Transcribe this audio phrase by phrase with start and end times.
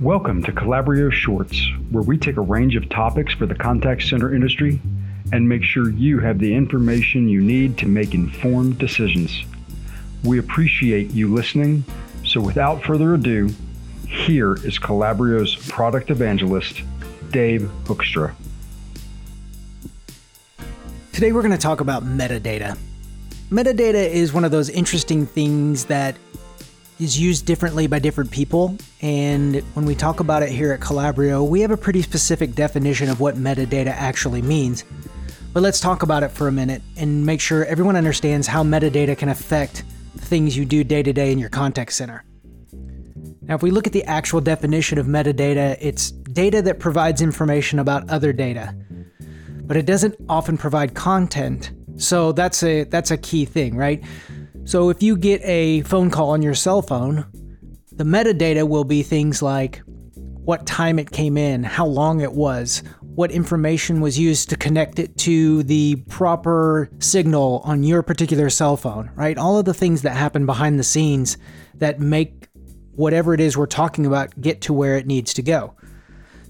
[0.00, 4.34] Welcome to Calabrio Shorts, where we take a range of topics for the contact center
[4.34, 4.78] industry
[5.32, 9.46] and make sure you have the information you need to make informed decisions.
[10.22, 11.82] We appreciate you listening,
[12.26, 13.48] so without further ado,
[14.06, 16.82] here is Calabrio's product evangelist,
[17.30, 18.34] Dave Hoekstra.
[21.14, 22.76] Today we're going to talk about metadata.
[23.50, 26.16] Metadata is one of those interesting things that
[26.98, 28.76] is used differently by different people.
[29.02, 33.08] And when we talk about it here at Calabrio, we have a pretty specific definition
[33.08, 34.84] of what metadata actually means.
[35.52, 39.16] But let's talk about it for a minute and make sure everyone understands how metadata
[39.16, 39.84] can affect
[40.16, 42.24] things you do day to day in your contact center.
[43.42, 47.78] Now, if we look at the actual definition of metadata, it's data that provides information
[47.78, 48.74] about other data,
[49.62, 51.70] but it doesn't often provide content.
[51.96, 54.02] So that's a that's a key thing, right?
[54.66, 57.24] So if you get a phone call on your cell phone,
[57.92, 59.80] the metadata will be things like
[60.16, 64.98] what time it came in, how long it was, what information was used to connect
[64.98, 69.38] it to the proper signal on your particular cell phone, right?
[69.38, 71.38] All of the things that happen behind the scenes
[71.76, 72.48] that make
[72.96, 75.76] whatever it is we're talking about get to where it needs to go.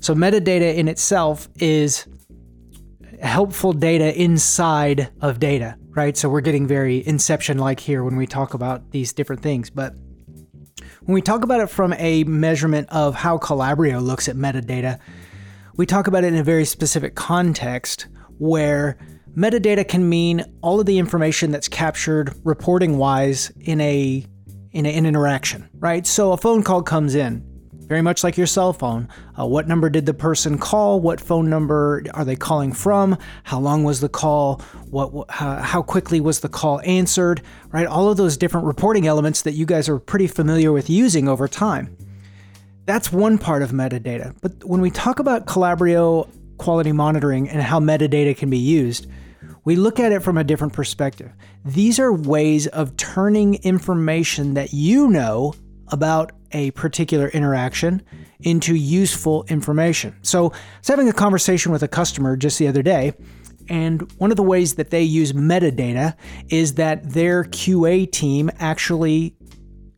[0.00, 2.06] So, metadata in itself is
[3.20, 6.16] helpful data inside of data, right?
[6.16, 9.70] So we're getting very inception like here when we talk about these different things.
[9.70, 9.94] But
[11.04, 15.00] when we talk about it from a measurement of how Calabrio looks at metadata,
[15.76, 18.06] we talk about it in a very specific context
[18.38, 18.98] where
[19.34, 24.24] metadata can mean all of the information that's captured reporting wise in a
[24.72, 26.06] in, an interaction, right?
[26.06, 27.42] So a phone call comes in
[27.86, 29.08] very much like your cell phone.
[29.38, 31.00] Uh, what number did the person call?
[31.00, 33.16] What phone number are they calling from?
[33.44, 34.60] How long was the call?
[34.90, 37.42] What, how, how quickly was the call answered?
[37.70, 37.86] Right?
[37.86, 41.46] All of those different reporting elements that you guys are pretty familiar with using over
[41.46, 41.96] time.
[42.86, 44.34] That's one part of metadata.
[44.40, 49.06] But when we talk about Calabrio quality monitoring and how metadata can be used,
[49.64, 51.32] we look at it from a different perspective.
[51.64, 55.54] These are ways of turning information that you know
[55.88, 58.02] about a particular interaction
[58.40, 60.16] into useful information.
[60.22, 63.14] So, I was having a conversation with a customer just the other day,
[63.68, 66.14] and one of the ways that they use metadata
[66.48, 69.36] is that their QA team actually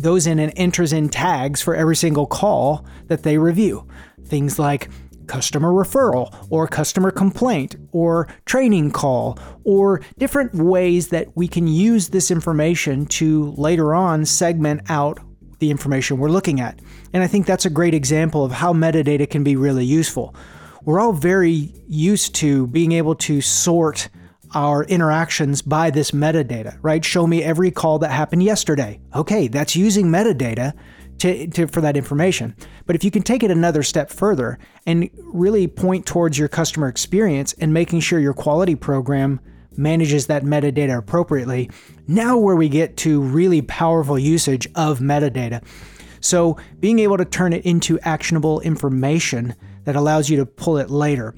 [0.00, 3.86] goes in and enters in tags for every single call that they review.
[4.24, 4.88] Things like
[5.26, 12.08] customer referral or customer complaint or training call or different ways that we can use
[12.08, 15.20] this information to later on segment out
[15.62, 16.80] the information we're looking at.
[17.12, 20.34] And I think that's a great example of how metadata can be really useful.
[20.84, 24.08] We're all very used to being able to sort
[24.54, 27.04] our interactions by this metadata, right?
[27.04, 29.00] Show me every call that happened yesterday.
[29.14, 30.74] Okay, that's using metadata
[31.18, 32.56] to, to, for that information.
[32.84, 36.88] But if you can take it another step further and really point towards your customer
[36.88, 39.40] experience and making sure your quality program
[39.76, 41.70] manages that metadata appropriately.
[42.06, 45.64] Now, where we get to really powerful usage of metadata.
[46.20, 50.90] So, being able to turn it into actionable information that allows you to pull it
[50.90, 51.34] later.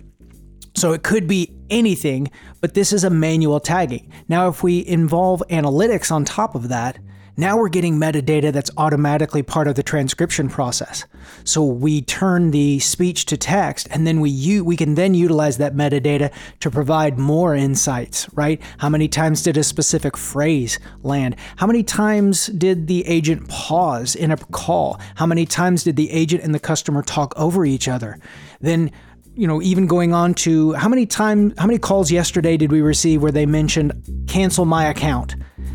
[0.77, 2.31] So, it could be anything,
[2.61, 4.13] but this is a manual tagging.
[4.29, 6.99] Now, if we involve analytics on top of that,
[7.37, 11.05] now we're getting metadata that's automatically part of the transcription process.
[11.43, 15.59] So we turn the speech to text and then we u- we can then utilize
[15.59, 18.61] that metadata to provide more insights, right?
[18.79, 21.37] How many times did a specific phrase land?
[21.57, 25.01] How many times did the agent pause in a call?
[25.17, 28.19] How many times did the agent and the customer talk over each other?
[28.61, 28.91] Then
[29.37, 32.81] you know, even going on to how many times, how many calls yesterday did we
[32.81, 33.93] receive where they mentioned
[34.29, 35.35] cancel my account?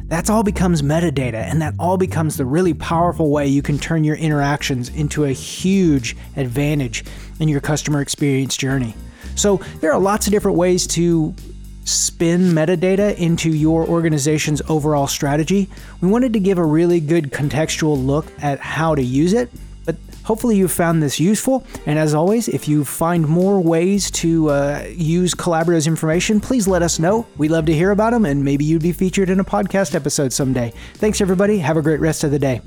[0.10, 4.04] That's all becomes metadata, and that all becomes the really powerful way you can turn
[4.04, 7.06] your interactions into a huge advantage
[7.40, 8.96] in your customer experience journey.
[9.36, 11.36] So, there are lots of different ways to
[11.86, 15.70] spin metadata into your organization's overall strategy.
[16.02, 19.52] We wanted to give a really good contextual look at how to use it
[20.24, 21.66] Hopefully, you found this useful.
[21.86, 26.82] And as always, if you find more ways to uh, use Calabrio's information, please let
[26.82, 27.26] us know.
[27.38, 30.34] We'd love to hear about them, and maybe you'd be featured in a podcast episode
[30.34, 30.74] someday.
[30.96, 31.60] Thanks, everybody.
[31.60, 32.62] Have a great rest of the day.